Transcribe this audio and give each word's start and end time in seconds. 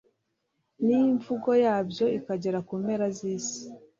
n’imvugo 0.85 1.49
yabyo 1.65 2.05
ikagera 2.17 2.59
ku 2.67 2.73
mpera 2.83 3.05
z’isi 3.17 3.61